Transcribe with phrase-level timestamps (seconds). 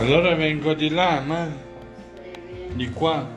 [0.00, 1.46] Allora vengo di là, ma
[2.72, 3.28] di qua.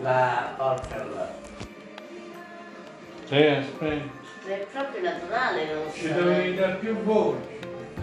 [0.00, 1.34] La porta là.
[3.24, 4.16] Sì, aspetta.
[4.46, 5.96] È proprio naturale rossa.
[5.96, 7.58] Ci dovevi dare più voce.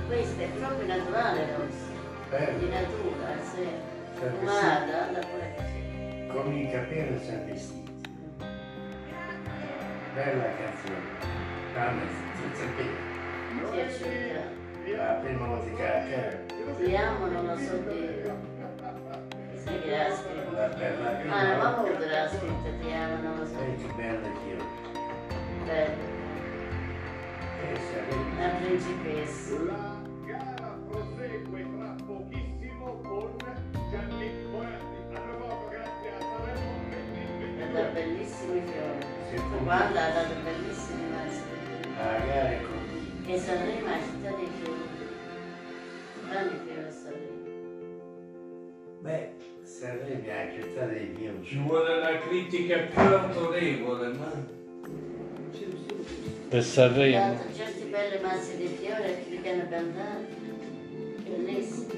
[0.07, 1.87] Questo è proprio naturale rossa.
[2.29, 2.67] Di Bello.
[2.67, 3.67] natura, sì.
[4.19, 6.27] Sempre Guarda, anda pure così.
[6.33, 7.91] Con i capelli sono vestiti.
[10.13, 11.43] Bella canzone.
[11.73, 12.01] Fanno
[12.53, 14.63] senza Ti è piaciuta?
[14.97, 16.45] La prima musica che
[16.77, 18.53] Ti amo, non lo so dire.
[19.63, 20.67] Sai che l'ha la scritta?
[20.77, 23.53] bella prima Ah, la mamma avuto l'ha scritta, ti amo, non lo so.
[23.57, 24.57] Sai che bella che io.
[25.65, 26.13] Bello.
[27.61, 28.03] E se
[28.37, 29.63] La principessa.
[29.63, 33.35] La gara prosegue tra pochissimo con
[33.89, 34.93] Gianni Bonatti.
[35.15, 36.59] A tra poco, grazie a dato
[36.99, 37.91] 2022.
[37.93, 39.63] bellissimi fiori.
[39.63, 41.44] Guarda, ha dato bellissimi mazzi.
[42.09, 43.33] È così.
[43.33, 44.79] E Sanremo è la città dei fiori.
[46.29, 47.43] Grandi fiori a Sanremo.
[49.01, 49.29] Beh,
[49.63, 51.43] Sanremo è la città dei miei.
[51.43, 54.31] Ci vuole la critica più autorevole, ma...
[56.49, 57.39] Per Sanremo.
[57.55, 60.33] certi belli mazzi di fiori a chi li hanno.
[61.23, 61.94] Bellissimi.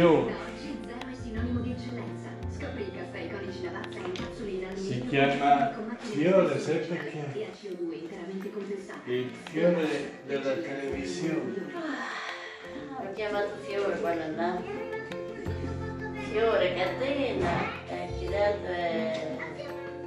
[0.00, 0.36] Al
[4.74, 7.18] Si chiama fiore, sai perché?
[7.18, 9.10] a CO2 interamente compensato.
[9.10, 11.54] Il fiore della televisione.
[12.98, 14.62] Ho chiamato Fiore quando andavo.
[16.30, 17.54] Fiore Catena
[17.88, 19.36] e chi dato è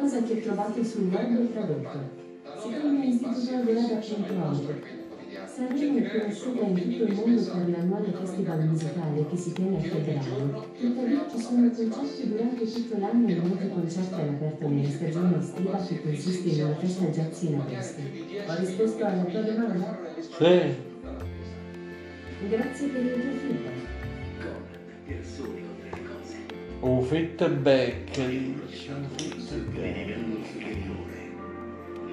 [0.01, 2.00] Ecco qualcosa che trovate sul web e tradotto.
[2.59, 4.89] Secondo l'Istituto Leonardo Centro
[5.45, 9.79] Sanremo è conosciuta in tutto il mondo per l'annuale festival musicale che si tiene a
[9.79, 10.66] febbraio.
[10.79, 16.01] Tuttavia ci sono concerti durante tutto l'anno e molti concerti all'aperto nella stagione estiva che
[16.01, 18.02] consiste in una festa jazz in agosto.
[18.47, 19.99] Ho risposto alla tua domanda?
[20.17, 20.90] Sì.
[22.49, 23.91] Grazie per il tuo feedback.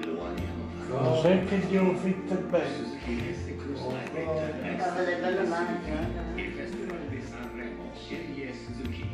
[0.05, 0.67] Lo amiamo.
[0.89, 3.03] Lo sai che di un fit back?
[3.03, 3.81] Chiese Cruise
[4.77, 5.89] Stava del bello manco.
[6.35, 7.91] Il Festival di Sanremo.
[7.95, 9.09] Sceglie Suzuki.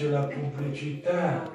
[0.00, 1.50] Non c'è la pubblicità,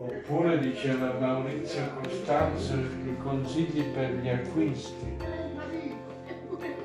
[0.00, 5.16] Oppure diceva Maurizio Costanzo i consigli per gli acquisti.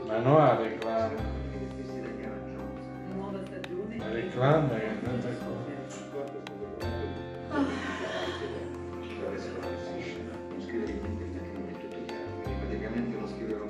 [0.07, 1.41] Ma no a reclama.
[3.97, 5.61] La reclama è andata con.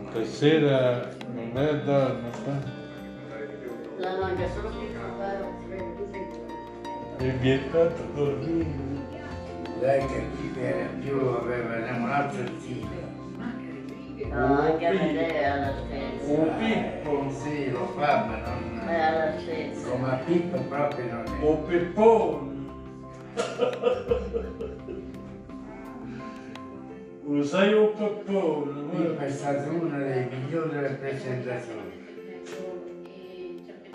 [0.10, 2.82] Stasera non è donna, fa?
[3.98, 4.70] La mangia solo
[7.24, 8.68] È vietato dormire.
[9.80, 13.12] Lei che chi era più aveva innamorato il figlio.
[14.30, 16.32] No, anche a Medea alla stessa.
[16.34, 18.90] O Pippo, Sì, lo fa, ma non...
[18.90, 19.90] È alla stessa.
[19.90, 21.46] Come a Pippo proprio non è.
[21.46, 22.52] o Peppone.
[27.24, 31.93] Usai o Peppone, Pippo è stato uno dei migliori presentatori.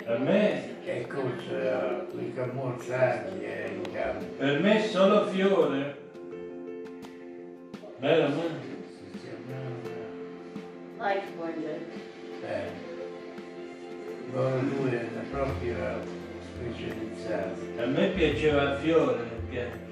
[0.09, 4.25] Per me, E cosa qui con Mozzarti è in campo.
[4.39, 5.97] per me solo Fiore.
[7.99, 9.77] Si chiamava...
[10.97, 11.85] Vai, buongiorno.
[12.43, 12.69] Eh,
[14.33, 15.75] loro due erano proprio
[16.41, 17.79] specializzati.
[17.79, 19.88] A me piaceva Fiore, perché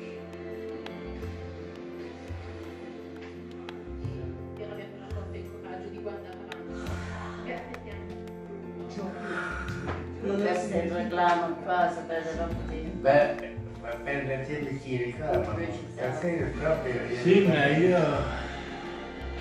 [10.79, 12.75] è il reclamo qua, sapete tutti.
[12.75, 15.55] Beh, ma per la gente chi reclama,
[15.93, 16.93] stasera proprio...
[17.21, 17.99] Sì, ma io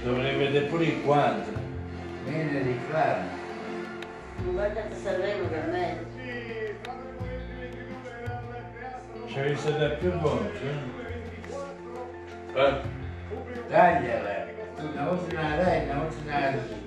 [0.02, 1.54] dovrei vedere pure i quadri.
[2.26, 3.44] Meno reclama.
[4.44, 6.04] Non guardate Sanremo per me.
[9.26, 10.94] Ci hai visto da più volte?
[12.54, 12.80] eh?
[13.68, 14.46] Tagliala,
[14.76, 16.84] tu una volta una dai, una volta una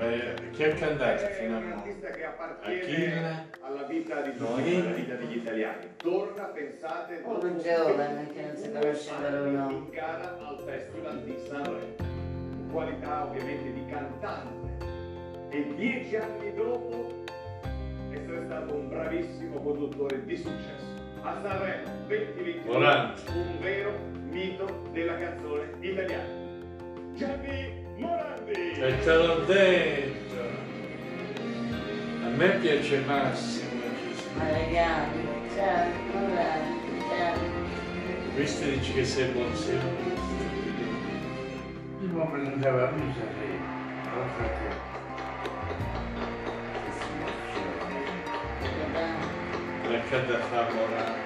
[0.00, 4.74] eh, chi è cantato fino a un artista che appartiene alla vita di tutti, Noi?
[4.80, 5.86] alla vita degli italiani.
[5.98, 9.72] Torna, pensate, Uno giovane che non si conosce ancora un nome.
[9.74, 11.94] in gara al Festival di Sanremo.
[12.72, 14.84] Qualità ovviamente di cantante.
[15.50, 17.22] E dieci anni dopo
[18.10, 20.86] essere stato un bravissimo conduttore di successo.
[21.22, 23.22] A Sanremo 2022 Morante.
[23.30, 23.92] un vero
[24.28, 26.46] mito della canzone italiana.
[27.14, 28.72] Gianni Morandi!
[28.72, 30.27] E te l'ho detto.
[32.28, 33.80] A me piace Massimo.
[34.36, 35.18] Ma ragazzi,
[35.54, 36.60] ciao, allora,
[37.08, 37.38] ciao.
[38.34, 39.80] Questo dici che sei buon sia.
[42.02, 43.58] Il uomo non andava più a sapere,
[44.14, 44.68] oltre che...
[46.84, 47.08] che si
[48.82, 49.02] faceva.
[49.90, 51.20] La cadda fa morale.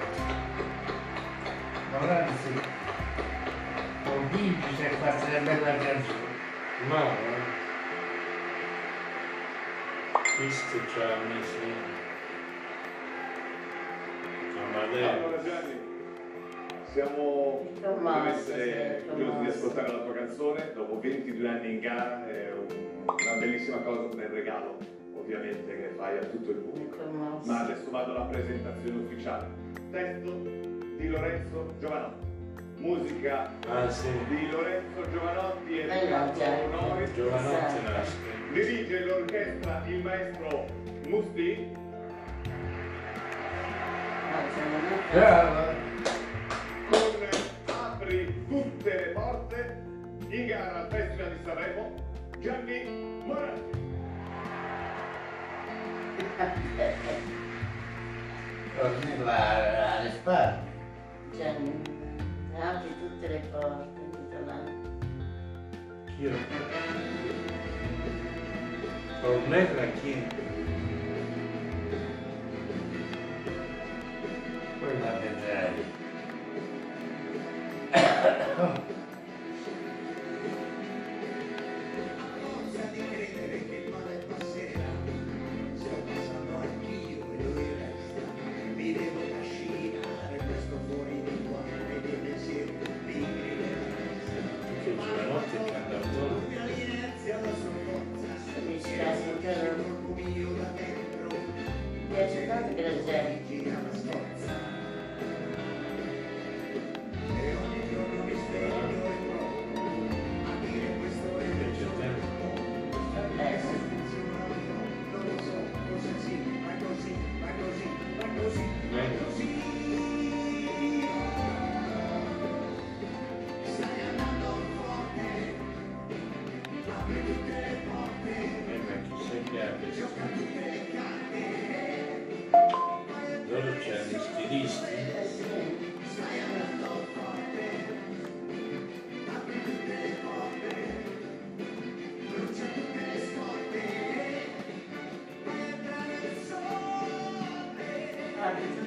[1.91, 2.51] Ma anzi,
[4.05, 6.31] con Bibi si è fatta una bella canzone.
[6.87, 7.62] Ma eh.
[10.37, 12.01] Questo c'ha messo.
[14.57, 15.09] Amadeo.
[15.09, 15.79] Allora Gianni,
[16.91, 17.67] siamo
[18.43, 20.71] sì, curiosi di ascoltare la tua canzone.
[20.73, 24.77] Dopo 22 anni in gara è un- una bellissima cosa come regalo,
[25.15, 26.95] ovviamente, che fai a tutto il pubblico.
[27.45, 29.47] Ma adesso vado alla presentazione ufficiale.
[29.91, 30.31] Testo
[30.97, 32.31] di Lorenzo Giovanotti.
[32.83, 34.09] Musica Ah sì.
[34.27, 36.13] di Lorenzo Giovanotti e.
[36.13, 37.13] Onori.
[37.15, 38.15] Giovanotti nasce.
[38.51, 40.65] Dirige l'orchestra il maestro
[41.07, 41.71] Musti.
[45.11, 45.73] Brava!
[46.89, 47.29] con
[47.67, 49.83] Apri tutte le porte
[50.27, 51.93] in gara al Festival di Sanremo
[52.39, 52.83] Gianni
[53.25, 53.81] Morandi.
[58.77, 60.71] Torni là alle spalle.
[61.35, 61.81] Gianni,
[62.59, 64.01] apri tutte le porte,
[64.45, 64.57] là.
[66.15, 66.31] Chi è?
[69.25, 70.13] Ornella chi?
[74.79, 75.91] Poi la vedrai.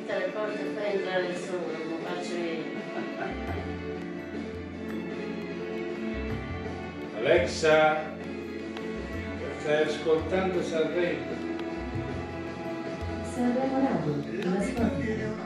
[0.07, 0.31] Te
[0.75, 2.65] fai entrare il sole, non faccio io.
[7.19, 8.15] Alexa,
[9.59, 11.35] stai ascoltando Sanremo?
[13.33, 15.46] Sanremo Radio, la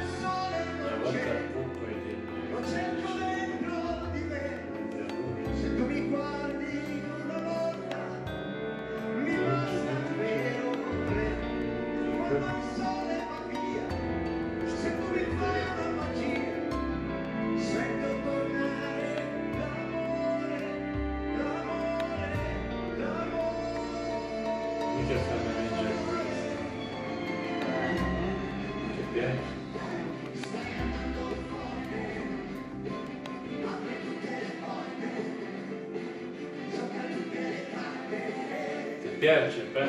[39.21, 39.85] piace, beh?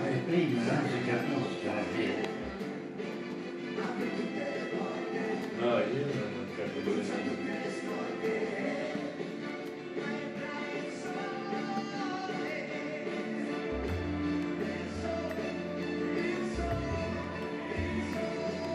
[0.00, 2.34] Ma i primi non si capiscono, vero.
[5.58, 7.84] No, io non capisco niente.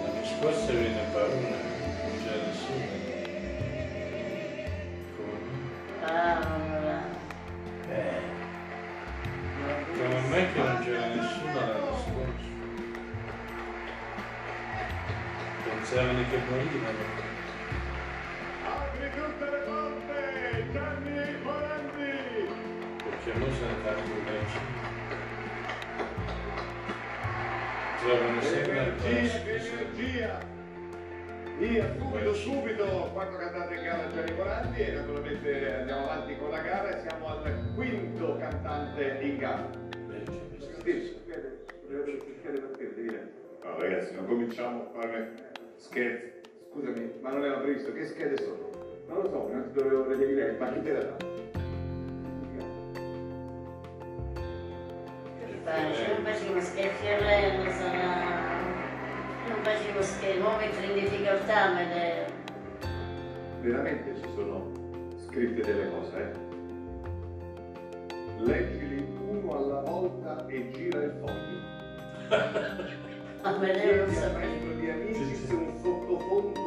[0.04, 3.01] La risposta viene paura, non c'è nessuno.
[31.98, 36.90] Subito, subito, quattro cantanti in gara Gianni Morandi e naturalmente andiamo avanti con la gara
[36.90, 39.70] e siamo al quinto cantante in gara.
[40.84, 41.20] Sì,
[43.64, 46.40] No ragazzi, non cominciamo a fare scherzi.
[46.72, 48.70] Scusami, ma non era previsto, che schede sono?
[49.08, 51.16] Non lo so, non ti dovevo vedere lei, ma chi te la dà?
[55.64, 58.71] Faccio, non facevo scherzi a lei, non sarà...
[59.48, 62.26] Non facevo scherzi, non mettere in difficoltà me le...
[63.62, 64.72] Veramente ci sono
[65.28, 66.32] scritte delle cose, eh?
[68.38, 71.60] Leggili uno alla volta e gira il foglio.
[73.44, 76.61] A me le non membro di amici se un sottofondo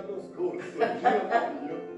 [0.00, 1.88] dell'anno scorso, Girafoglio.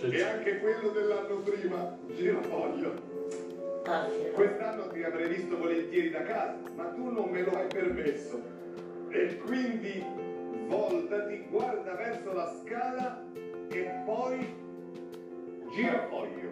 [0.00, 3.10] E anche quello dell'anno prima, Girafoglio.
[3.84, 4.08] Ah.
[4.32, 8.40] Quest'anno ti avrei visto volentieri da casa, ma tu non me lo hai permesso.
[9.10, 10.04] E quindi
[10.66, 13.24] voltati, guarda verso la scala
[13.68, 14.54] e poi
[15.74, 16.50] girafoglio.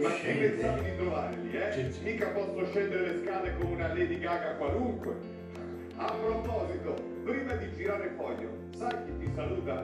[0.00, 0.48] Ma Scende.
[0.48, 1.92] pensavi di trovarli, eh?
[2.02, 5.35] Mica posso scendere le scale come una Lady Gaga qualunque.
[5.98, 9.82] A proposito, prima di girare foglio, sai chi ti saluta?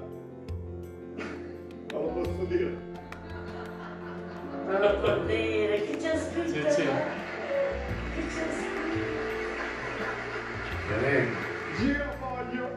[1.90, 2.76] Non lo posso dire.
[4.66, 6.70] Non lo può dire, chi c'è scritto?
[6.70, 6.88] Sì, sì.
[8.14, 8.82] Chi c'è scritto?
[10.86, 11.36] Fiorello.
[11.78, 12.68] Girafoglio!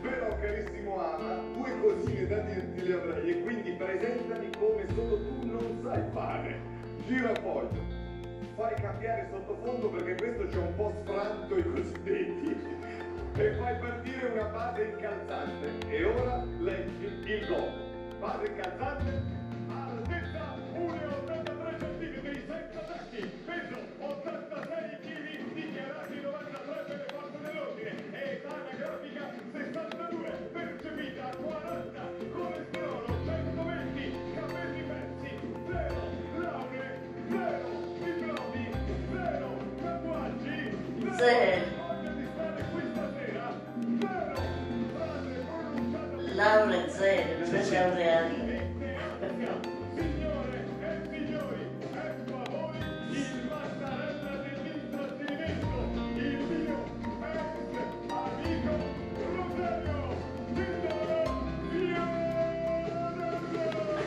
[0.00, 5.46] Però carissimo Ama, due cosine da dirti le avrei e quindi presentami come solo tu
[5.46, 6.60] non sai fare.
[7.06, 7.93] Girafoglio,
[8.56, 12.82] fai cambiare sottofondo perché questo c'è un po' sfranto i cosiddetti.
[13.36, 15.88] E fai partire una base incalzante.
[15.88, 18.18] E ora leggi il gol.
[18.18, 19.22] Base incalzante,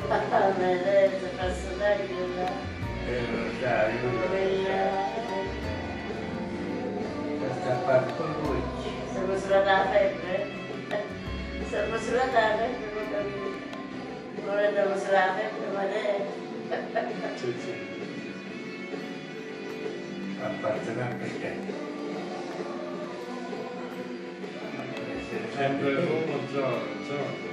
[0.08, 2.48] Personaggio della...
[3.08, 3.92] E lo sai,
[4.32, 4.88] della...
[7.40, 8.62] questa parte con lui.
[9.12, 10.38] Siamo sulla febbre?
[11.68, 12.68] Siamo sulla febbre,
[14.46, 16.26] non andiamo sulla febbre, ma è...
[17.36, 17.74] Sì, sì.
[20.42, 21.52] Appartiene anche a te.
[25.54, 27.47] Sempre uno giorno, giorno.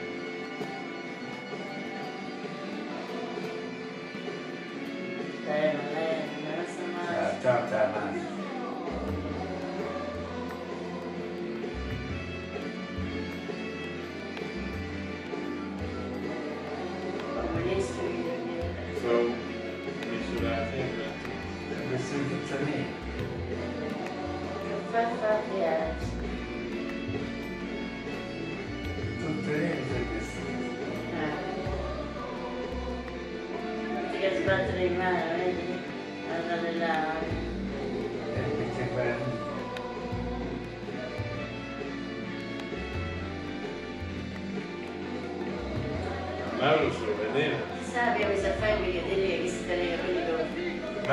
[46.65, 47.57] Mauro Sul-Vedeva?
[47.93, 51.05] Sabe, a famiglia delle che si teneva quelli con...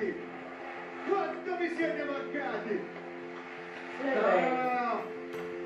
[0.00, 0.14] mancati!
[1.08, 2.80] Quanto mi siete mancati!
[4.02, 5.18] No.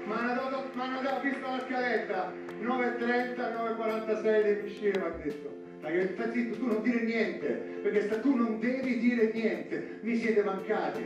[0.04, 5.52] Ma hanno dato, visto la scaletta 9.30, 9.46 devi uscire, mi ha detto.
[5.80, 7.46] Ma che stai zitto, tu non dire niente,
[7.82, 11.04] perché sta- tu non devi dire niente, mi siete mancati.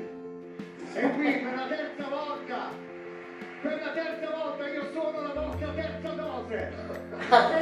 [0.95, 2.71] E qui per la terza volta,
[3.61, 6.73] per la terza volta io sono la vostra terza dose.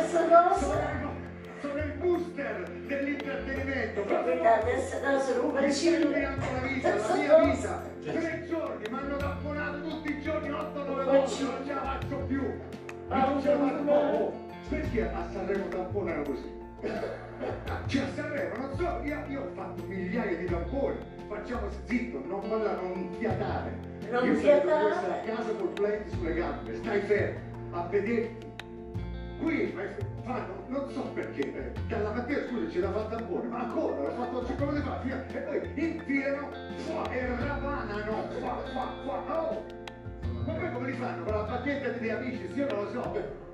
[0.08, 1.05] Sono, sono il
[2.16, 4.02] booster dell'intrattenimento.
[4.02, 6.12] Adesso sono Mi stanno bacino.
[6.12, 7.82] tirando la vita, la mia vita.
[8.02, 12.42] Tre giorni, mi hanno tamponato tutti i giorni, 8-9 volte, non ce la faccio più.
[13.08, 14.44] Non ce la faccio più.
[14.68, 16.54] Perché a Sanremo tamponano così?
[17.86, 20.96] Cioè a Sanremo, non so, io, io ho fatto migliaia di tamponi.
[21.28, 23.70] Facciamo zitto, non parlare, non fiatare.
[24.10, 24.88] Non io fiatare.
[24.90, 27.38] essere a casa col plate sulle gambe, stai fermo,
[27.72, 28.46] a vederti.
[29.42, 29.74] Qui
[30.26, 33.60] eh, fanno, non so perché, eh, dalla mattina scusa c'è da fare il tampone, ma
[33.60, 36.48] ancora, l'ho fatto oggi come fa, fino- e poi infilano
[36.86, 39.64] qua, e ravanano, qua, qua, qua, oh!
[40.44, 41.24] Ma poi come li fanno?
[41.24, 43.44] Con la bacchetta degli amici, sì, io non lo so.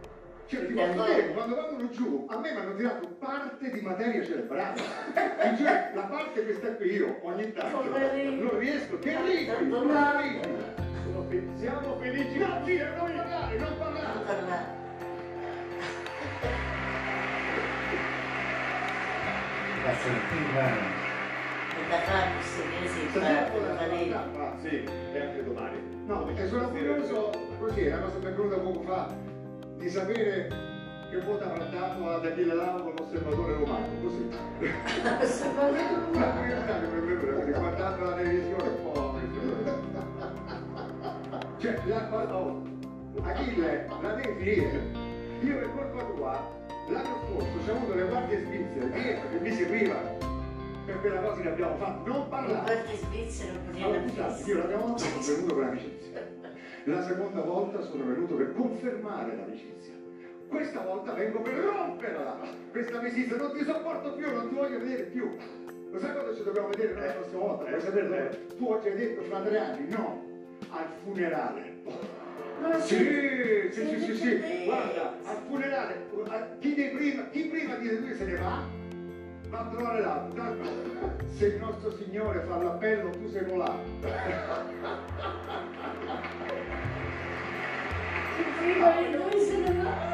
[0.46, 4.80] Cioè, ti dire, quando vengono giù, a me mi hanno tirato parte di materia cerebrale.
[5.14, 9.88] E cioè, la parte che sta qui io, ogni tanto, non riesco, che ridi, non
[10.20, 10.40] ridi.
[11.56, 12.38] Siamo felici.
[12.38, 13.58] Non parlare, non parlare.
[13.58, 13.91] Non parlare.
[20.04, 24.20] E da fare questo che si fa, Stasera la valena.
[24.36, 25.76] Ah, sì, e anche domani.
[26.06, 29.14] No, perché sono curioso, così, una cosa venuta poco fa,
[29.76, 30.48] di sapere
[31.08, 34.28] che voto avrà dato ad Achille Lauro l'osservatore romano, così.
[34.58, 36.32] Venuta,
[37.36, 39.20] perché guardando la televisione un po'...
[41.58, 42.62] Cioè, la, oh,
[43.22, 45.10] Achille, la devi finire.
[45.42, 50.30] Io per colpa tua, l'anno scorso c'ho avuto le guardie svizzere dietro che mi seguivano.
[50.84, 52.64] Per quella cosa che abbiamo fatto, non parlare.
[52.64, 56.30] quarti svizzeri non Allora, potevano scusate, io la prima volta sono venuto per amicizia.
[56.84, 59.92] La seconda volta sono venuto per confermare l'amicizia.
[60.48, 62.38] Questa volta vengo per romperla.
[62.72, 65.36] Questa amicizia non ti sopporto più, non ti voglio vedere più.
[65.92, 67.68] Lo sai cosa ci dobbiamo vedere noi la prossima volta?
[67.68, 68.46] Vuoi sapere?
[68.56, 69.88] Tu oggi hai detto fra tre anni?
[69.88, 70.24] No.
[70.70, 71.80] al funerale.
[72.62, 76.06] Sì, sì, sì, sì, sì, guarda, al funerale,
[76.60, 78.62] chi, prima, chi prima di lui se ne va,
[79.48, 80.56] va a trovare l'altro.
[81.36, 83.80] Se il nostro Signore fa l'appello, tu sei volato.
[88.58, 90.12] Prima di lui se ne va,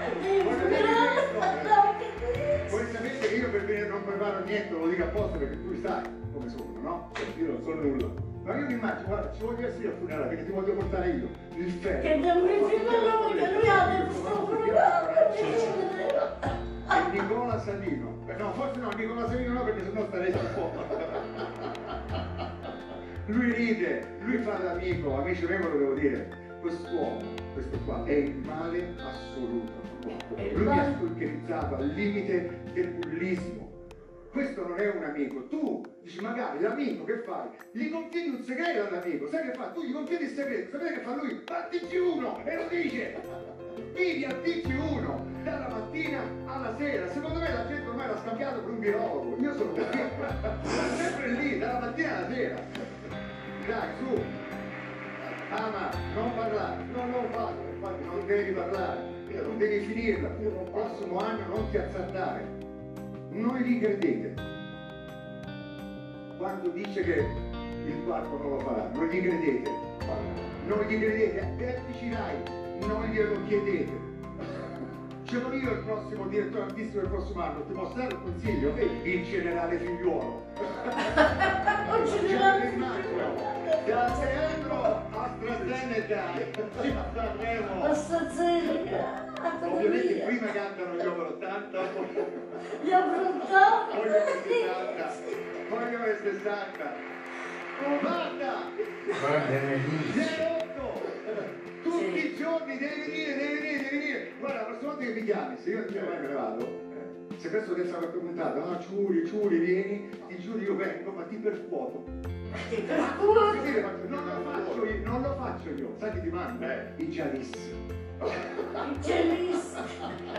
[2.68, 5.38] questo, No, che Voi sapete che io per venire non preparo niente, lo dico apposta
[5.38, 6.02] perché tu sai
[6.32, 7.10] come sono, no?
[7.38, 8.08] Io non so nulla.
[8.44, 11.08] Ma io mi immagino, guarda, ci voglio essere io al funerale perché ti voglio portare
[11.10, 12.00] io, il ferro.
[12.00, 14.06] Che non mi filmano perché lui ha
[14.44, 15.26] programma.
[16.88, 18.16] E Nicola Salino.
[18.26, 20.78] Eh, No, forse no, Nicola Salino no perché sennò staresti fuori.
[23.26, 26.56] Lui ride, lui fa l'amico, amici ve lo devo dire.
[26.62, 27.20] Quest'uomo,
[27.52, 29.97] questo qua, è il male assoluto.
[30.36, 30.94] Il Lui mi ha male.
[30.96, 33.66] stalkerizzato al limite del bullismo.
[34.30, 35.46] Questo non è un amico.
[35.48, 37.48] Tu dici magari l'amico che fai?
[37.72, 39.28] Gli confiidi un segreto all'amico.
[39.28, 39.68] Sai che fa?
[39.68, 40.70] Tu gli confiidi il segreto.
[40.70, 41.40] Sapete che fa lui?
[41.44, 43.16] Battici uno e lo dice.
[43.94, 47.08] Vivi a TG1 dalla mattina alla sera.
[47.08, 49.36] Secondo me la gente ormai l'ha scambiato per un virologo.
[49.40, 49.98] Io sono così.
[50.62, 52.56] Sono sempre lì, dalla mattina alla sera.
[53.66, 54.22] Dai, su.
[55.50, 56.84] Ama, non parlare.
[56.92, 57.62] No, non farlo.
[57.74, 59.17] Infatti non devi parlare.
[59.42, 60.28] Non devi finirla.
[60.40, 62.44] Il prossimo anno non ti azzardare.
[63.30, 64.34] Non gli credete.
[66.36, 67.26] Quando dice che
[67.86, 69.70] il quarto non lo farà, non gli credete.
[70.66, 74.06] Non gli credete, vertici Rai non glielo chiedete.
[75.24, 78.74] Ce l'ho io il prossimo direttore artistico del prossimo anno, ti posso dare un consiglio?
[79.02, 80.46] Il generale figliuolo.
[81.88, 83.34] Non ci Ce dirà lo immagino.
[83.86, 86.22] Da Leandro AstraZeneca,
[86.82, 87.80] ci Sanremo.
[87.80, 89.27] Basta zero.
[89.40, 92.06] Ovviamente prima cantano gli over 80, poi
[92.82, 93.90] Gli affrontato.
[93.96, 95.14] poi gli over 60,
[95.68, 97.16] poi gli over 60.
[98.02, 98.52] Basta!
[99.20, 100.56] Guarda Melissa.
[100.74, 101.16] 08!
[101.84, 102.26] Tutti Sì.
[102.26, 104.32] i giorni devi venire, devi venire, devi venire!
[104.40, 107.36] Guarda, la prossima volta che mi chiami, se io non mai me ne vado, eh,
[107.38, 111.36] se penso che sarà documentato, no, Ciuri, Ciuri, vieni, ti giuro io vengo, ma ti
[111.36, 112.04] percuoto.
[113.62, 116.92] Dire, ma non lo faccio io, non lo faccio io, sai chi ti manda?
[116.96, 117.10] I
[119.00, 119.08] giallisti.
[119.08, 119.78] Bellissimo.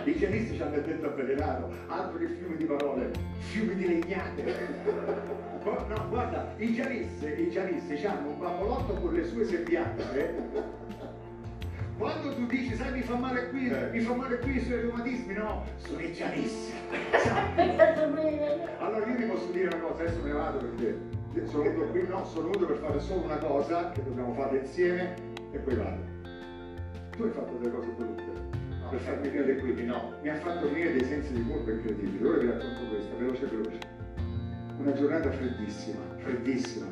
[0.04, 4.78] I giallisti ci hanno detto avvelenato, altro che fiumi di parole, fiumi di legnate.
[5.64, 10.78] No, guarda, i giallisti, i giallisti hanno un bambolotto con le sue sembianze.
[11.98, 15.66] Quando tu dici, sai, mi fa male qui, mi fa male qui sui reumatismi, no,
[15.76, 16.78] sono i bene.
[18.80, 20.98] Allora io vi posso dire una cosa, adesso me ne vado perché
[21.46, 25.14] sono venuto qui, no, sono venuto per fare solo una cosa che dobbiamo fare insieme
[25.52, 26.19] e poi vado.
[27.20, 28.24] Tu hai fatto delle cose brutte
[28.90, 30.14] per farmi venire qui, no?
[30.22, 32.26] Mi ha fatto venire dei sensi di colpa incredibili.
[32.26, 33.80] Ora vi racconto questa, veloce veloce.
[34.78, 36.86] Una giornata freddissima, freddissima,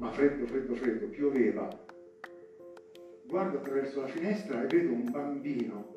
[0.00, 1.68] ma freddo, freddo, freddo, pioveva.
[3.24, 5.94] Guardo attraverso la finestra e vedo un bambino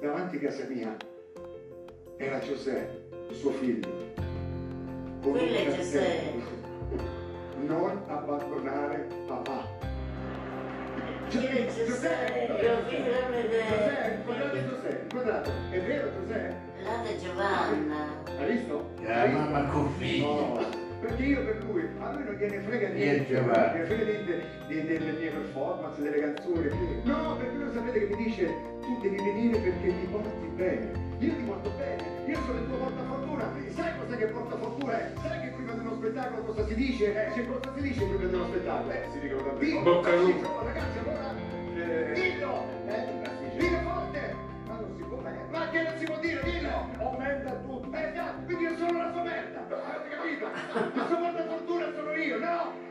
[0.00, 0.96] davanti a casa mia.
[2.16, 3.88] Era Giuseppe, suo figlio.
[5.20, 6.42] Con Quello è un Giuseppe.
[6.86, 7.66] cartello.
[7.66, 9.89] Non abbandonare papà.
[11.30, 11.84] Giuseppe?
[11.86, 12.58] Giuseppe,
[13.30, 14.22] vedere.
[14.24, 16.56] guardate Giuseppe, guardate, è vero Giuseppe?
[16.82, 18.06] È Giovanna.
[18.36, 18.90] Hai visto?
[19.02, 20.26] La mamma con figlio.
[20.26, 24.04] No, perché io per lui, a lui non gliene frega Niente, niente, non gliene frega
[24.04, 26.68] niente delle mie performance, delle canzoni.
[27.04, 28.46] No, perché lui sapete che mi dice
[28.80, 31.08] tu devi venire perché mi porti bene.
[31.20, 33.52] Io ti porto bene, io sono il tuo portafortuna.
[33.74, 35.10] Sai cos'è che portafortuna è?
[35.22, 37.26] Sai che prima di uno spettacolo cosa si dice?
[37.26, 38.90] Eh, che cosa si dice prima di uno spettacolo?
[38.92, 39.82] Eh, si dicono tante cose.
[39.82, 40.62] bocca al lupo.
[40.64, 41.34] Ragazzi, allora,
[41.76, 42.64] Eh, dillo!
[42.86, 43.19] Eh,
[45.70, 46.90] ma che non si può dire, dillo!
[46.98, 47.96] Ho merda a tutti.
[47.96, 50.46] Eh, esatto, quindi io sono la sua merda, avete capito?
[50.94, 52.88] La sua portafortuna sono io, no?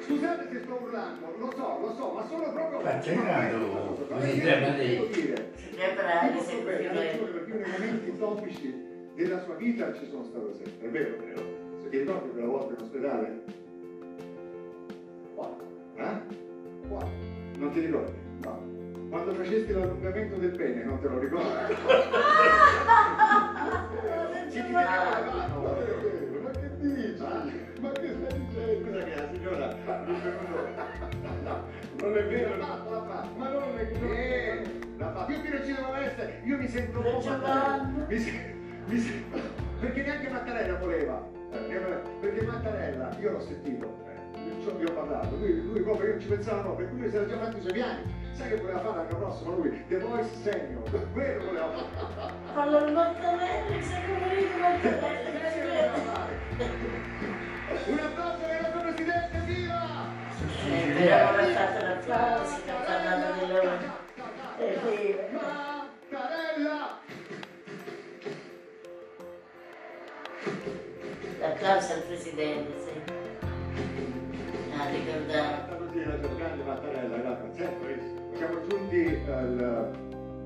[0.00, 2.80] Scusate se sto urlando, lo so, lo so, ma sono proprio...
[2.80, 5.10] Ma c'è sembra non di-?
[5.12, 5.74] Si
[6.42, 8.74] sempre bene, ha più ragione, perché nei momenti topici
[9.14, 11.42] della sua vita ci sono stato sempre, è vero, vero?
[11.82, 13.44] Se ti ricordi quella volta in ospedale?
[15.34, 15.54] Quale?
[15.96, 16.86] Eh?
[16.88, 17.10] Quale?
[17.56, 18.12] Non ti ricordi?
[18.42, 18.83] No.
[19.14, 21.46] Quando facesti l'allungamento del pene, non te lo ricordi?
[24.50, 25.30] Ci ti la mano,
[25.62, 25.70] ma
[26.50, 27.22] che dici?
[27.78, 28.82] Ma che stai dicendo?
[28.82, 29.66] Scusa che la signora
[30.04, 30.66] mi è venuto...
[32.00, 32.56] Non è vero.
[33.36, 34.62] Ma non è che...
[34.98, 35.30] L'ha fatto.
[35.30, 37.22] Io qui non ci devo essere, io mi sento un po'.
[38.08, 38.18] Mi
[38.86, 39.24] mi se-
[39.78, 41.24] Perché neanche Mattarella voleva.
[41.52, 41.78] Eh,
[42.20, 46.14] Perché Mattarella, io l'ho sentito, eh, io ci ho- vi ho parlato, lui, lui proprio
[46.14, 48.22] io ci pensavo proprio, perché lui si era già fatto i suoi piani.
[48.36, 49.84] Sai che voleva fare l'anno prossimo lui?
[49.86, 52.32] The Voice Senior, quello voleva fare.
[52.52, 55.32] Parla il Mattarelli, sei come io Mattarelli.
[57.86, 59.82] Un applauso per il nostro presidente, viva!
[60.36, 63.70] Sono abbiamo fatto l'applauso, che ha parlato di loro.
[64.58, 65.22] E viva.
[66.10, 67.02] Mattarella!
[71.38, 72.94] L'applauso al Presidente, sì.
[74.76, 75.66] Ha ricordato.
[75.66, 79.92] Guarda così la grande Mattarella, sempre siamo giunti al,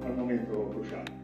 [0.05, 1.17] al momento cruciale.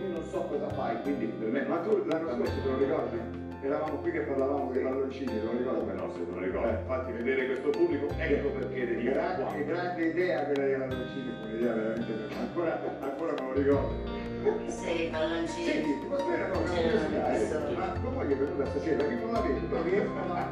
[0.00, 1.64] Io non so cosa fai, quindi per me.
[1.66, 3.38] Ma tu l'anno scorso te lo ricordi?
[3.62, 5.80] Eravamo qui che parlavamo dei palloncini, te lo ricordi?
[5.80, 6.70] Come no, se non lo ricordo.
[6.70, 11.72] Infatti vedere questo pubblico, ecco perché devi Grande, che grande idea quella dei palloncini, un'idea
[11.74, 14.28] veramente ancora, ancora me lo ricordo.
[14.68, 15.66] Sì, i palloncini.
[15.66, 17.74] Senti, ti posso dire una curiosità, eh?
[17.76, 20.48] Ma tua moglie è venuta stasera, che non la vedo, non riesco a...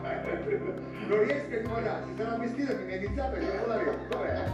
[1.09, 3.97] Non riesco a inquadrare, si sarà vestita mimetizzata e non la vedo.
[4.11, 4.45] Dov'è?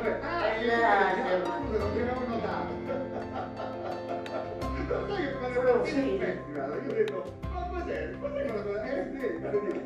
[0.00, 0.18] Dov'è?
[0.22, 2.72] Ah, È sì, scusa, non ti avevo notato.
[4.88, 8.10] Non sai che quando ero qui nel festival, io ho detto, ma cos'è?
[8.18, 8.84] Cos'è quella cosa?
[8.84, 9.80] Eh.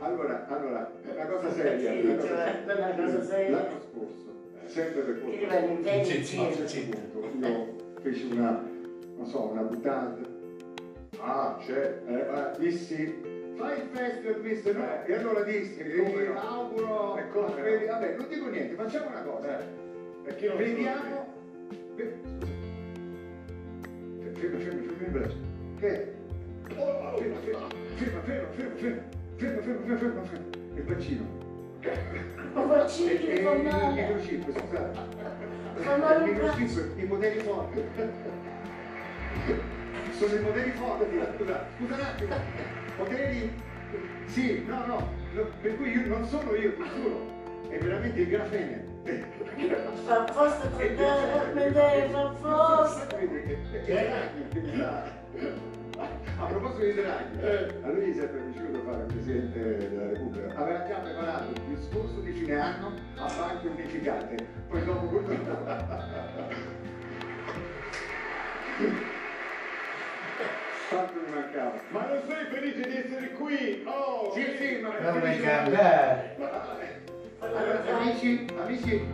[0.00, 1.92] Allora, allora, una cosa seria.
[1.92, 2.74] Sì, una cosa cioè, seria.
[2.74, 3.50] una cosa seria.
[3.56, 4.32] L'anno scorso,
[4.66, 6.66] sempre per Che colpa in piedi Sì, in sì, giro.
[6.68, 6.88] sì.
[7.40, 8.62] io feci una,
[9.16, 10.18] non so, una buttata.
[11.20, 12.02] Ah, c'è.
[12.06, 15.04] Eh, dissi, fai il festival, disse no.
[15.04, 16.40] E allora dissi, vi no?
[16.40, 17.54] auguro, E no?
[17.62, 19.62] vedi- vabbè, non dico niente, facciamo una cosa.
[20.24, 21.32] Perché non Vediamo.
[24.34, 25.36] Fermo il braccio.
[25.78, 26.12] Che?
[26.76, 29.00] Oh, fermo, fermo, fermo, fermo, fermo, fermo,
[29.36, 30.46] fermo, fermo, fermo, fermo.
[30.74, 31.24] Il bacino.
[31.80, 33.62] Che e- fa Il
[33.94, 34.98] microchip, scusate.
[35.76, 37.82] Fa male Il microchip, i poteri forti.
[40.12, 41.04] Sono i poteri forti,
[41.36, 42.34] scusa, scusa un attimo.
[42.96, 43.52] Poteri.
[44.26, 47.32] Sì, no, no, no, per cui io non sono io, ti giuro.
[47.68, 48.92] È veramente il grafene.
[50.04, 53.16] Fa apposta per vedere, fa apposta.
[53.16, 54.12] È
[56.36, 57.38] A proposito di Draghi,
[57.82, 60.54] a lui gli sarebbe piaciuto fare il Presidente della Repubblica.
[60.54, 66.82] Aveva già preparato il discorso di fine anno a banche unificate, poi dopo purtroppo...
[71.54, 71.80] Mancava.
[71.90, 73.84] Ma non sei felice di essere qui?
[73.86, 74.32] Oh!
[74.34, 74.90] Sì, sì, ma...
[74.90, 76.36] Come cantare?
[77.38, 79.06] Allora, amici, amici,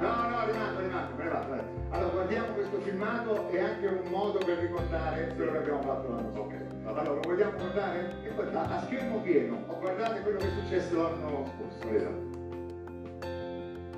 [0.00, 1.60] no, no, rimango, rimango, me ne vado, vai.
[1.90, 6.32] Allora, guardiamo questo filmato, è anche un modo per ricordare quello che abbiamo fatto l'anno
[6.32, 6.54] scorso.
[6.84, 8.14] Allora, lo vogliamo guardare?
[8.22, 12.33] E poi a, schermo pieno, oh, guardate quello che è successo l'anno scorso, vedi?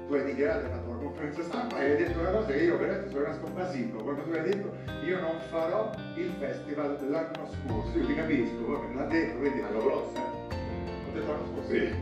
[0.07, 2.79] Tu hai dichiarato, hai fatto una conferenza stampa e hai detto una cosa che io
[2.79, 4.73] veramente sono rimasto basito, quando tu hai detto
[5.05, 9.61] io non farò il festival l'anno scorso, io ti capisco, poi me l'ha detto, vedi,
[9.61, 10.25] L'anno prossimo?
[10.29, 11.71] ho detto l'anno scorso.
[11.71, 11.95] Sì.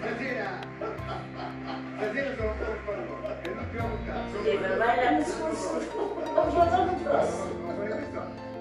[0.00, 0.58] Stasera,
[1.96, 4.42] stasera sono un po' in pallone, e non più un cazzo.
[4.42, 5.68] Sì, ma vai l'anno scorso.
[5.74, 7.58] Ho fatto l'anno prossimo.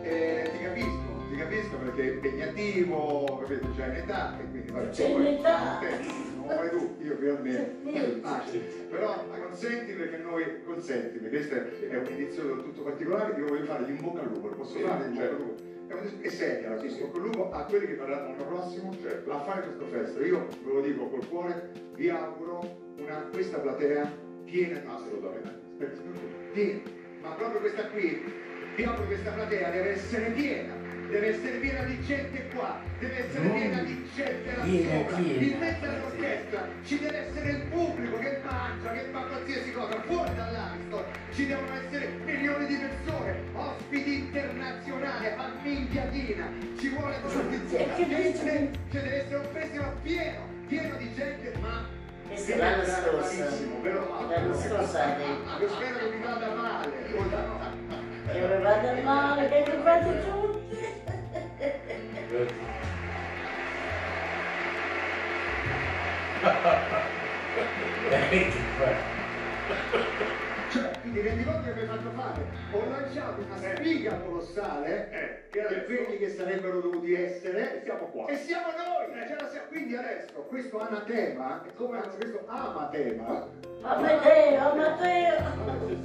[0.04, 1.09] Eh, ti capisco,
[1.40, 5.78] capisco perché è impegnativo, capito, c'è un'età e quindi vabbè, C'è un'età.
[5.80, 5.90] te,
[6.36, 7.18] Non lo fai tu, io.
[7.20, 8.20] Sì.
[8.24, 8.58] Ah, sì.
[8.90, 13.86] Però consenti perché noi consentimi, questo è un inizio del tutto particolare, io voglio fare
[13.90, 15.44] in bocca al lupo, lo posso Sì, fare in bocca al certo.
[15.44, 15.68] lupo?
[15.88, 18.46] È, un- è seria la cosa, in bocca al lupo a quelli che verranno l'anno
[18.46, 18.96] prossimo
[19.28, 20.28] a fare questo festival.
[20.28, 24.12] Io ve lo dico col cuore, vi auguro una, questa platea
[24.46, 25.58] piena di Assolutamente.
[26.52, 26.82] Piena.
[27.22, 28.24] Ma proprio questa qui,
[28.76, 30.79] vi auguro che questa platea deve essere piena.
[31.10, 35.16] Deve essere piena di gente qua, deve essere piena di gente là Piena, sopra.
[35.18, 35.42] piena.
[35.42, 40.36] In mezzo all'orchestra ci deve essere il pubblico che mangia, che fa qualsiasi cosa, fuori
[40.36, 48.72] dall'Ariston ci devono essere milioni di persone, ospiti internazionali, a migliatina, ci vuole che gente,
[48.92, 51.88] cioè deve essere un festival pieno, pieno di gente, ma
[52.28, 53.42] Questo l'anno scorso.
[54.30, 55.64] L'anno scorso ha detto.
[55.64, 56.92] io spero che mi vada male.
[56.92, 57.30] Che mi
[58.62, 60.59] vada male, che mi fate tutti.
[70.70, 72.46] Cioè, ti rendi conto che mi hai fatto fare?
[72.72, 75.86] Ho lanciato una sfiga colossale Eh, che per adesso?
[76.04, 78.28] quelli che sarebbero dovuti essere E siamo qua.
[78.28, 79.26] E siamo noi!
[79.28, 79.68] Siamo.
[79.70, 83.48] Quindi adesso questo anatema, come anzi questo amatema,
[83.82, 84.58] Amateo,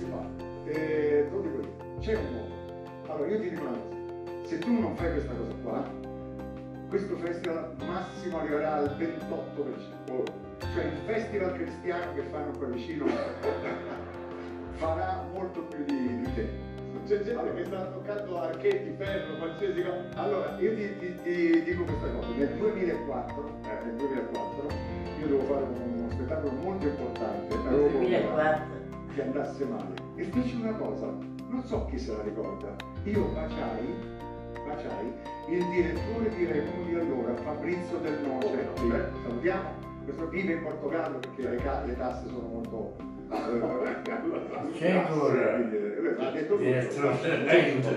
[0.09, 0.27] fa?
[0.67, 3.13] Eh, io, c'è un modo.
[3.13, 3.94] Allora io ti dico una cosa,
[4.45, 5.85] se tu non fai questa cosa qua,
[6.89, 10.23] questo festival massimo arriverà al 28%.
[10.75, 13.07] Cioè il festival cristiano che fanno qua vicino
[14.77, 16.63] farà molto più di, di te.
[17.07, 20.23] C'è gente che sta toccando archetti, ferro, qualsiasi cosa.
[20.23, 24.69] Allora, io ti, ti- ti dico questa cosa, nel 2004, eh, nel 2004
[25.21, 28.65] io devo fare uno spettacolo molto importante, avevo paura 2004.
[29.15, 29.95] che andasse male.
[30.17, 31.07] E feci una cosa,
[31.49, 34.13] non so chi se la ricorda, io baciai
[34.67, 35.13] baciai
[35.49, 38.49] il direttore di Remono di allora, Fabrizio Del Noce.
[38.87, 39.83] Beh, salutiamo.
[40.05, 42.97] Questo vive in Portogallo perché le, ca- le tasse sono molto...
[44.73, 45.57] C'è ancora.
[45.59, 46.63] Eh, ha detto tutto.
[47.49, 47.89] Ecco.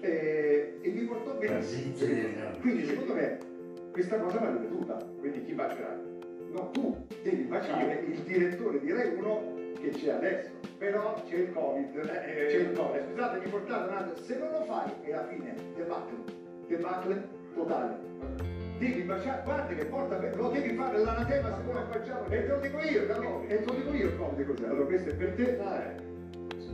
[0.00, 1.92] E, e mi portò benissimo.
[2.60, 3.38] Quindi secondo me
[3.92, 4.96] questa cosa va ripetuta.
[5.18, 5.98] Quindi chi bacerà?
[6.52, 10.50] No, tu devi baciare il direttore di Rai 1 che c'è adesso.
[10.78, 12.00] Però c'è il Covid.
[12.00, 13.10] C'è il Covid.
[13.10, 14.16] Scusate, mi portate un attimo.
[14.16, 15.54] Se non lo fai è la fine.
[15.76, 16.16] Debacle.
[16.66, 18.08] Debacle totale.
[18.78, 22.24] Devi baciare, guarda che porta per, lo devi fare l'anatema se lo facciamo.
[22.28, 23.44] E te lo dico io, no?
[23.46, 24.66] E te lo dico io il Covid cos'è.
[24.68, 25.58] Allora questo è per te.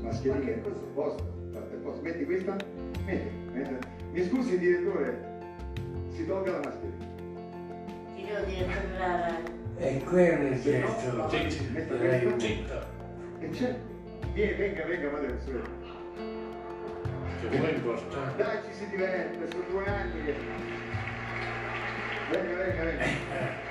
[0.03, 0.39] Mascherina.
[0.39, 0.81] Ma che cosa?
[0.95, 1.25] Posto?
[1.51, 2.03] Guarda, posto.
[2.03, 2.57] Metti questa?
[3.05, 3.87] Metti, metti.
[4.13, 5.41] Mi scusi direttore,
[6.11, 7.07] si tolga la mascherina.
[8.15, 11.29] Ti devo dire E quello è il questa.
[12.39, 12.87] Zitto,
[13.41, 13.79] E c'è.
[14.33, 15.51] Vieni, venga, venga, vado adesso.
[17.41, 18.43] che poi è importante.
[18.43, 20.35] Dai, ci si diverte, sono due anni che...
[22.31, 23.05] Venga, venga, venga.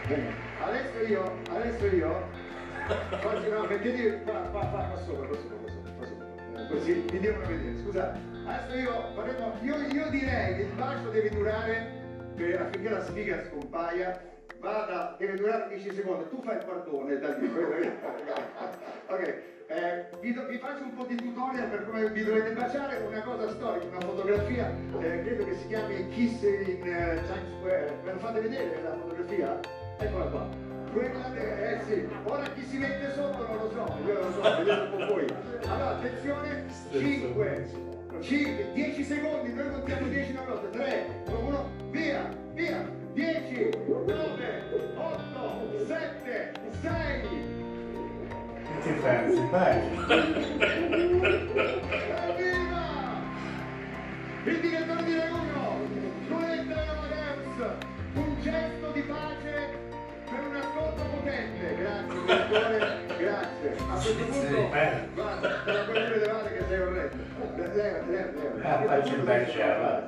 [0.08, 0.32] venga.
[0.64, 2.44] Adesso io, adesso io...
[3.24, 6.62] Oggi no, mettete qua, qua, qua, qua sopra, qua sopra, qua sopra, qua sopra.
[6.62, 8.20] Eh, Così mi devono vedere, scusate.
[8.46, 9.54] Adesso io faremo...
[9.62, 11.92] Io, io direi che il bacio deve durare
[12.36, 14.34] per, affinché la sfiga scompaia.
[14.60, 16.30] Vada, deve durare 10 secondi.
[16.30, 17.52] Tu fai il guardone da lì.
[19.08, 19.54] ok.
[19.68, 23.22] Eh, vi, do- vi faccio un po' di tutorial per come vi dovete baciare, una
[23.24, 28.00] cosa storica, una fotografia, eh, credo che si chiami Kiss in eh, Times Square.
[28.04, 29.60] Me lo fate vedere la fotografia?
[29.98, 30.48] Eccola qua.
[30.92, 34.56] Quella eh sì, ora chi si mette sotto non lo so, io non lo so,
[34.58, 35.26] vedete un po' voi.
[35.68, 37.70] Allora, attenzione, 5,
[38.22, 44.64] 5, 10 secondi, noi contiamo 10 una volta, 3, 1, via, via, 10, 9,
[44.98, 46.52] 8, 7,
[46.82, 46.92] 6,
[48.66, 49.34] Che ti fai?
[49.34, 49.80] Si bacia?
[52.28, 52.84] Evviva!
[54.44, 55.88] Il direttore di Rai 1,
[56.28, 57.58] Giulietta Amadeus,
[58.16, 59.70] un gesto di pace
[60.30, 61.76] per un ascolto potente.
[61.80, 63.76] Grazie direttore, grazie.
[63.78, 64.70] A questo punto,
[65.14, 67.18] guarda, te la puoi levare che sei corretto.
[67.56, 68.82] Leva, leva, leva.
[68.84, 69.24] Faccio il.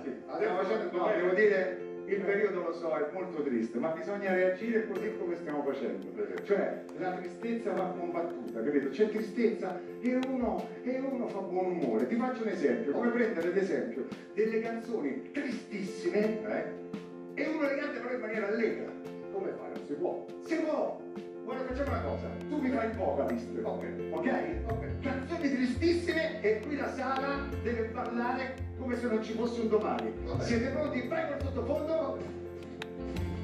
[0.04, 4.34] Sì, Stiamo facendo, no, devo dire, il periodo lo so, è molto triste, ma bisogna
[4.34, 6.06] reagire così come stiamo facendo.
[6.44, 8.90] Cioè, la tristezza va combattuta, capito?
[8.90, 12.08] C'è tristezza e uno, e uno fa buon umore.
[12.08, 16.86] Ti faccio un esempio, come prendere ad esempio delle canzoni tristissime, eh?
[17.34, 18.92] E uno le canta però in maniera allegra.
[19.32, 19.70] Come fai?
[19.74, 20.26] Non si può.
[20.46, 21.00] Si può!
[21.48, 23.86] Guarda, facciamo una cosa, tu mi fai il vocalist, ok?
[24.12, 24.28] Ok?
[24.70, 25.00] Ok.
[25.00, 30.12] Canzoni tristissime e qui la sala deve parlare come se non ci fosse un domani.
[30.40, 31.04] Siete pronti?
[31.04, 32.18] Prego il sottofondo.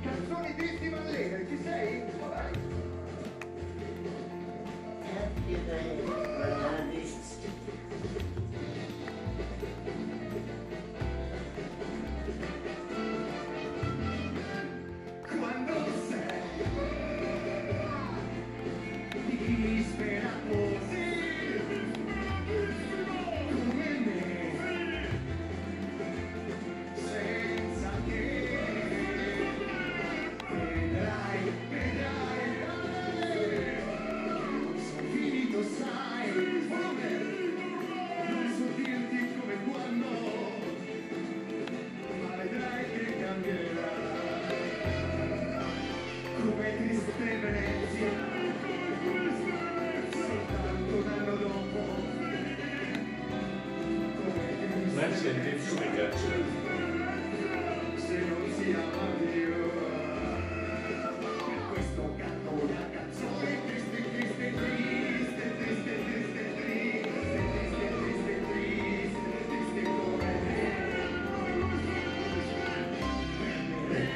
[0.02, 2.04] Canzoni tristi ma allegre, ci sei?
[2.28, 2.52] Vai.
[5.24, 6.93] Oddio, dai,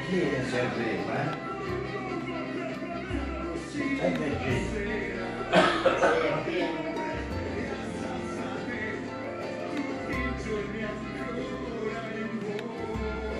[0.08, 1.34] que resolver, né?
[3.74, 4.28] Entendi.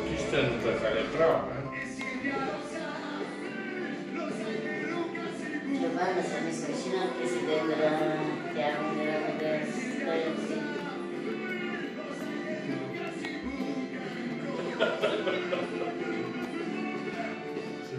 [0.05, 1.48] Que estando da Calepral?